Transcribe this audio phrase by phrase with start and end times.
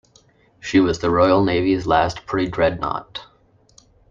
[0.59, 3.27] She was the Royal Navy's last pre-dreadnought.